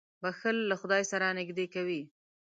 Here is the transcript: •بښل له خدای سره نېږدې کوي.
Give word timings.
•بښل 0.21 0.57
له 0.69 0.75
خدای 0.81 1.03
سره 1.11 1.25
نېږدې 1.37 1.65
کوي. 1.73 2.01